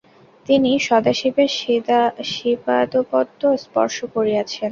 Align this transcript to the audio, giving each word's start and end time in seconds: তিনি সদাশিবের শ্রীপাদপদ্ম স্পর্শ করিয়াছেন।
তিনি 0.45 0.71
সদাশিবের 0.87 1.49
শ্রীপাদপদ্ম 2.31 3.41
স্পর্শ 3.63 3.97
করিয়াছেন। 4.15 4.59